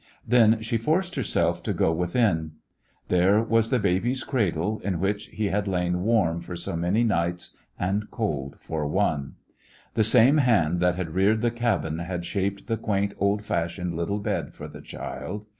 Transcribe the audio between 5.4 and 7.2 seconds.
had lain warm for so many